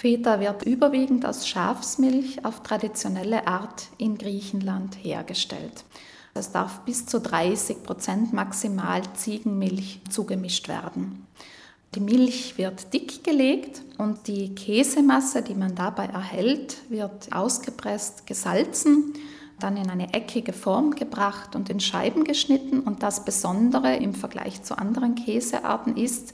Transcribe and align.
Feta 0.00 0.40
wird 0.40 0.62
überwiegend 0.62 1.26
aus 1.26 1.46
Schafsmilch 1.46 2.42
auf 2.46 2.62
traditionelle 2.62 3.46
Art 3.46 3.88
in 3.98 4.16
Griechenland 4.16 4.96
hergestellt. 5.02 5.84
Es 6.32 6.52
darf 6.52 6.80
bis 6.86 7.04
zu 7.04 7.20
30 7.20 7.82
Prozent 7.82 8.32
maximal 8.32 9.02
Ziegenmilch 9.12 10.00
zugemischt 10.08 10.68
werden. 10.68 11.26
Die 11.94 12.00
Milch 12.00 12.56
wird 12.56 12.94
dick 12.94 13.24
gelegt 13.24 13.82
und 13.98 14.26
die 14.26 14.54
Käsemasse, 14.54 15.42
die 15.42 15.54
man 15.54 15.74
dabei 15.74 16.06
erhält, 16.06 16.78
wird 16.88 17.30
ausgepresst, 17.30 18.26
gesalzen, 18.26 19.12
dann 19.62 19.76
in 19.76 19.90
eine 19.90 20.12
eckige 20.12 20.52
Form 20.52 20.92
gebracht 20.92 21.54
und 21.54 21.70
in 21.70 21.80
Scheiben 21.80 22.24
geschnitten. 22.24 22.80
Und 22.80 23.02
das 23.02 23.24
Besondere 23.24 23.96
im 23.96 24.14
Vergleich 24.14 24.62
zu 24.62 24.76
anderen 24.76 25.14
Käsearten 25.14 25.96
ist, 25.96 26.32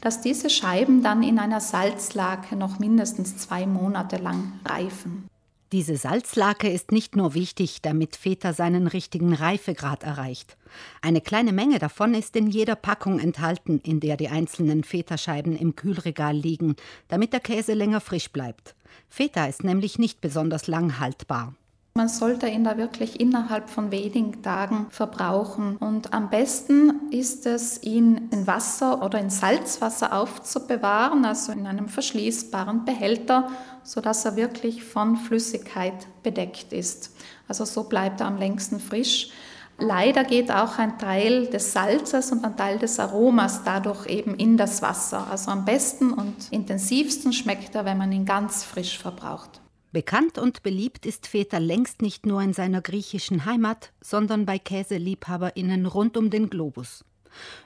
dass 0.00 0.20
diese 0.20 0.48
Scheiben 0.48 1.02
dann 1.02 1.22
in 1.22 1.38
einer 1.38 1.60
Salzlake 1.60 2.56
noch 2.56 2.78
mindestens 2.78 3.36
zwei 3.36 3.66
Monate 3.66 4.16
lang 4.16 4.52
reifen. 4.64 5.28
Diese 5.70 5.98
Salzlake 5.98 6.70
ist 6.70 6.92
nicht 6.92 7.14
nur 7.14 7.34
wichtig, 7.34 7.82
damit 7.82 8.16
Feta 8.16 8.54
seinen 8.54 8.86
richtigen 8.86 9.34
Reifegrad 9.34 10.02
erreicht. 10.02 10.56
Eine 11.02 11.20
kleine 11.20 11.52
Menge 11.52 11.78
davon 11.78 12.14
ist 12.14 12.36
in 12.36 12.46
jeder 12.46 12.74
Packung 12.74 13.18
enthalten, 13.18 13.78
in 13.84 14.00
der 14.00 14.16
die 14.16 14.30
einzelnen 14.30 14.82
Fetascheiben 14.82 15.54
im 15.54 15.76
Kühlregal 15.76 16.34
liegen, 16.34 16.76
damit 17.08 17.34
der 17.34 17.40
Käse 17.40 17.74
länger 17.74 18.00
frisch 18.00 18.30
bleibt. 18.30 18.74
Feta 19.10 19.44
ist 19.44 19.62
nämlich 19.62 19.98
nicht 19.98 20.22
besonders 20.22 20.68
lang 20.68 21.00
haltbar. 21.00 21.54
Man 21.98 22.08
sollte 22.08 22.46
ihn 22.46 22.62
da 22.62 22.78
wirklich 22.78 23.18
innerhalb 23.18 23.68
von 23.68 23.90
wenigen 23.90 24.40
Tagen 24.40 24.86
verbrauchen. 24.88 25.78
Und 25.78 26.14
am 26.14 26.30
besten 26.30 27.10
ist 27.10 27.44
es, 27.44 27.82
ihn 27.82 28.28
in 28.30 28.46
Wasser 28.46 29.02
oder 29.04 29.18
in 29.18 29.30
Salzwasser 29.30 30.12
aufzubewahren, 30.12 31.24
also 31.24 31.50
in 31.50 31.66
einem 31.66 31.88
verschließbaren 31.88 32.84
Behälter, 32.84 33.50
sodass 33.82 34.24
er 34.24 34.36
wirklich 34.36 34.84
von 34.84 35.16
Flüssigkeit 35.16 36.06
bedeckt 36.22 36.72
ist. 36.72 37.16
Also 37.48 37.64
so 37.64 37.82
bleibt 37.82 38.20
er 38.20 38.28
am 38.28 38.36
längsten 38.36 38.78
frisch. 38.78 39.30
Leider 39.76 40.22
geht 40.22 40.52
auch 40.52 40.78
ein 40.78 40.98
Teil 41.00 41.48
des 41.48 41.72
Salzes 41.72 42.30
und 42.30 42.44
ein 42.44 42.56
Teil 42.56 42.78
des 42.78 43.00
Aromas 43.00 43.62
dadurch 43.64 44.06
eben 44.06 44.36
in 44.36 44.56
das 44.56 44.82
Wasser. 44.82 45.26
Also 45.28 45.50
am 45.50 45.64
besten 45.64 46.12
und 46.12 46.36
intensivsten 46.52 47.32
schmeckt 47.32 47.74
er, 47.74 47.84
wenn 47.84 47.98
man 47.98 48.12
ihn 48.12 48.24
ganz 48.24 48.62
frisch 48.62 48.96
verbraucht. 49.00 49.60
Bekannt 49.90 50.36
und 50.36 50.62
beliebt 50.62 51.06
ist 51.06 51.26
Feta 51.26 51.56
längst 51.58 52.02
nicht 52.02 52.26
nur 52.26 52.42
in 52.42 52.52
seiner 52.52 52.82
griechischen 52.82 53.46
Heimat, 53.46 53.92
sondern 54.02 54.44
bei 54.44 54.58
Käseliebhaberinnen 54.58 55.86
rund 55.86 56.18
um 56.18 56.28
den 56.28 56.50
Globus. 56.50 57.04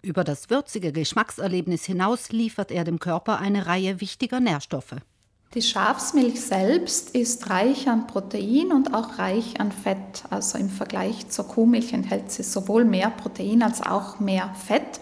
Über 0.02 0.22
das 0.22 0.48
würzige 0.48 0.92
Geschmackserlebnis 0.92 1.84
hinaus 1.84 2.30
liefert 2.30 2.70
er 2.70 2.84
dem 2.84 3.00
Körper 3.00 3.38
eine 3.38 3.66
Reihe 3.66 4.00
wichtiger 4.00 4.38
Nährstoffe. 4.38 4.96
Die 5.54 5.62
Schafsmilch 5.62 6.40
selbst 6.40 7.14
ist 7.14 7.50
reich 7.50 7.88
an 7.88 8.06
Protein 8.06 8.72
und 8.72 8.94
auch 8.94 9.18
reich 9.18 9.60
an 9.60 9.70
Fett. 9.70 10.24
Also 10.30 10.56
im 10.58 10.70
Vergleich 10.70 11.28
zur 11.28 11.46
Kuhmilch 11.46 11.92
enthält 11.92 12.30
sie 12.30 12.42
sowohl 12.42 12.84
mehr 12.84 13.10
Protein 13.10 13.62
als 13.62 13.82
auch 13.82 14.18
mehr 14.18 14.54
Fett. 14.54 15.00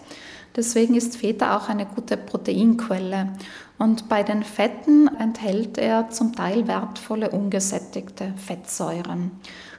Deswegen 0.55 0.95
ist 0.95 1.17
Feta 1.17 1.57
auch 1.57 1.69
eine 1.69 1.85
gute 1.85 2.17
Proteinquelle. 2.17 3.29
Und 3.77 4.09
bei 4.09 4.23
den 4.23 4.43
Fetten 4.43 5.07
enthält 5.07 5.77
er 5.77 6.09
zum 6.09 6.35
Teil 6.35 6.67
wertvolle 6.67 7.31
ungesättigte 7.31 8.33
Fettsäuren. 8.35 9.31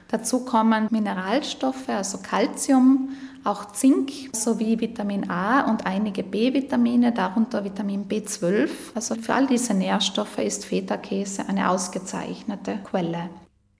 Dazu 0.09 0.45
kommen 0.45 0.87
Mineralstoffe, 0.91 1.89
also 1.89 2.19
Calcium, 2.19 3.09
auch 3.43 3.71
Zink 3.71 4.11
sowie 4.31 4.79
Vitamin 4.79 5.29
A 5.29 5.69
und 5.69 5.85
einige 5.85 6.23
B-Vitamine, 6.23 7.11
darunter 7.11 7.63
Vitamin 7.63 8.07
B12. 8.07 8.69
Also 8.95 9.15
für 9.15 9.33
all 9.33 9.47
diese 9.47 9.73
Nährstoffe 9.73 10.37
ist 10.37 10.65
Feta-Käse 10.65 11.47
eine 11.47 11.69
ausgezeichnete 11.69 12.79
Quelle. 12.83 13.29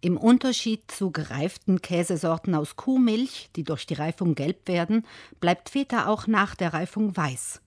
Im 0.04 0.18
Unterschied 0.18 0.92
zu 0.92 1.12
gereiften 1.12 1.82
Käsesorten 1.82 2.56
aus 2.56 2.76
Kuhmilch, 2.76 3.50
die 3.56 3.64
durch 3.64 3.86
die 3.86 3.94
Reifung 3.94 4.36
gelb 4.36 4.68
werden, 4.68 5.05
bleibt 5.39 5.70
Feta 5.70 6.08
auch 6.08 6.27
nach 6.27 6.55
der 6.55 6.73
Reifung 6.73 7.16
weiß. 7.16 7.61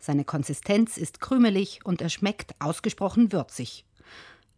Seine 0.00 0.24
Konsistenz 0.24 0.96
ist 0.96 1.20
krümelig 1.20 1.78
und 1.84 2.02
er 2.02 2.08
schmeckt 2.08 2.56
ausgesprochen 2.58 3.30
würzig. 3.30 3.84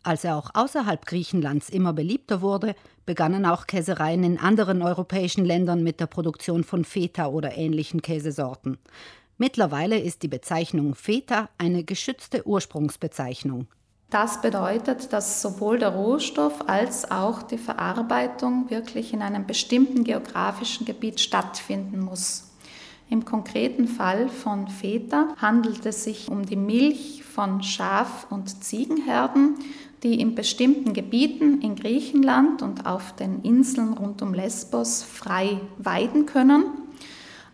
Als 0.03 0.25
er 0.25 0.39
auch 0.39 0.53
außerhalb 0.55 1.05
Griechenlands 1.05 1.69
immer 1.69 1.93
beliebter 1.93 2.41
wurde, 2.41 2.75
begannen 3.05 3.45
auch 3.45 3.67
Käsereien 3.67 4.25
in 4.25 4.39
anderen 4.39 4.81
europäischen 4.81 5.45
Ländern 5.45 5.83
mit 5.83 6.01
der 6.01 6.07
Produktion 6.07 6.65
von 6.65 6.83
Feta 6.83 7.27
oder 7.27 7.59
ähnlichen 7.59 8.01
Käsesorten. 8.01 8.79
Mittlerweile 9.37 9.99
ist 9.99 10.23
die 10.23 10.29
Bezeichnung 10.29 10.95
Feta 10.95 11.51
eine 11.59 11.85
geschützte 11.85 12.47
Ursprungsbezeichnung. 12.47 13.67
Das 14.11 14.41
bedeutet, 14.41 15.13
dass 15.13 15.43
sowohl 15.43 15.79
der 15.79 15.91
Rohstoff 15.91 16.67
als 16.67 17.11
auch 17.11 17.43
die 17.43 17.59
Verarbeitung 17.59 18.71
wirklich 18.71 19.13
in 19.13 19.21
einem 19.21 19.47
bestimmten 19.47 20.03
geografischen 20.03 20.87
Gebiet 20.87 21.21
stattfinden 21.21 22.01
muss. 22.01 22.45
Im 23.11 23.27
konkreten 23.27 23.87
Fall 23.87 24.31
von 24.31 24.69
Feta 24.69 25.29
handelt 25.37 25.85
es 25.85 26.05
sich 26.05 26.29
um 26.29 26.47
die 26.47 26.57
Milch 26.57 27.23
von 27.23 27.63
Schaf- 27.63 28.27
und 28.31 28.65
Ziegenherden, 28.65 29.57
die 30.03 30.21
in 30.21 30.35
bestimmten 30.35 30.95
Gebieten 30.95 31.61
in 31.61 31.75
Griechenland 31.75 32.63
und 32.63 32.87
auf 32.87 33.15
den 33.15 33.43
Inseln 33.43 33.93
rund 33.93 34.23
um 34.23 34.33
Lesbos 34.33 35.03
frei 35.03 35.61
weiden 35.77 36.25
können. 36.25 36.65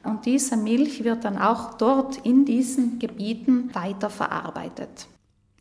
Und 0.05 0.27
diese 0.27 0.57
Milch 0.57 1.03
wird 1.03 1.25
dann 1.25 1.39
auch 1.39 1.75
dort 1.75 2.19
in 2.19 2.45
diesen 2.45 3.01
Gebieten 3.01 3.71
weiterverarbeitet. 3.73 5.09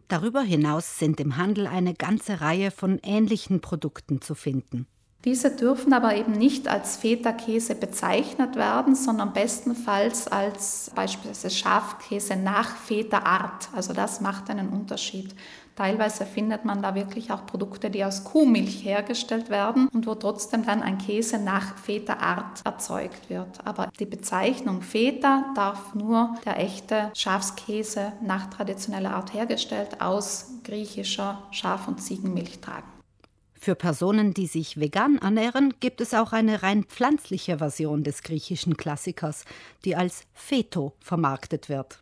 Darüber 0.08 0.42
hinaus 0.42 1.00
sind 1.00 1.20
im 1.20 1.38
Handel 1.38 1.68
eine 1.68 1.94
ganze 1.94 2.42
Reihe 2.42 2.72
von 2.72 3.00
ähnlichen 3.04 3.62
Produkten 3.62 4.22
zu 4.22 4.36
finden. 4.36 4.88
Diese 5.26 5.52
dürfen 5.52 5.94
aber 5.94 6.18
eben 6.18 6.34
nicht 6.34 6.68
als 6.68 6.98
Feta-Käse 6.98 7.76
bezeichnet 7.76 8.58
werden, 8.58 8.94
sondern 8.94 9.32
bestenfalls 9.32 10.28
als 10.28 10.92
beispielsweise 10.94 11.50
Schafkäse 11.50 12.36
nach 12.36 12.76
Feta-Art. 12.76 13.70
Also 13.74 13.94
das 13.94 14.20
macht 14.20 14.50
einen 14.50 14.68
Unterschied. 14.68 15.34
Teilweise 15.78 16.26
findet 16.26 16.66
man 16.66 16.82
da 16.82 16.94
wirklich 16.94 17.32
auch 17.32 17.46
Produkte, 17.46 17.90
die 17.90 18.04
aus 18.04 18.26
Kuhmilch 18.26 18.84
hergestellt 18.84 19.50
werden 19.50 19.88
und 19.88 20.06
wo 20.06 20.14
trotzdem 20.14 20.66
dann 20.66 20.84
ein 20.84 20.98
Käse 20.98 21.40
nach 21.40 21.78
Feta-Art 21.78 22.62
erzeugt 22.66 23.30
wird. 23.30 23.66
Aber 23.66 23.90
die 24.00 24.06
Bezeichnung 24.06 24.82
Feta 24.82 25.46
darf 25.56 25.96
nur 25.96 26.36
der 26.46 26.60
echte 26.60 27.12
Schafskäse 27.16 28.12
nach 28.22 28.50
traditioneller 28.50 29.16
Art 29.16 29.34
hergestellt 29.34 30.02
aus 30.02 30.52
griechischer 30.66 31.42
Schaf- 31.52 31.88
und 31.88 32.02
Ziegenmilch 32.02 32.60
tragen. 32.60 33.03
Für 33.64 33.76
Personen, 33.76 34.34
die 34.34 34.48
sich 34.48 34.78
vegan 34.78 35.20
ernähren, 35.20 35.74
gibt 35.80 36.02
es 36.02 36.14
auch 36.14 36.34
eine 36.34 36.64
rein 36.64 36.84
pflanzliche 36.84 37.60
Version 37.60 38.04
des 38.04 38.22
griechischen 38.22 38.76
Klassikers, 38.76 39.46
die 39.86 39.96
als 39.96 40.26
Feto 40.34 40.92
vermarktet 41.00 41.70
wird. 41.70 42.00